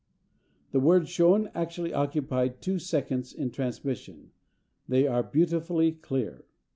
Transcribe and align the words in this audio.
The 0.71 0.79
words 0.79 1.09
shown 1.09 1.51
actually 1.53 1.93
occupied 1.93 2.59
two 2.59 2.79
seconds 2.79 3.33
in 3.33 3.51
transmission. 3.51 4.31
They 4.89 5.05
are 5.05 5.21
beautifully 5.21 5.91
clear. 5.91 6.47